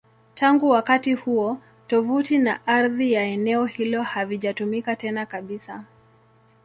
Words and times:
Tangu 0.35 0.69
wakati 0.69 1.13
huo, 1.13 1.57
tovuti 1.87 2.37
na 2.37 2.67
ardhi 2.67 3.11
ya 3.13 3.23
eneo 3.23 3.65
hilo 3.65 4.03
havijatumika 4.03 4.95
tena 4.95 5.25
kabisa. 5.25 5.83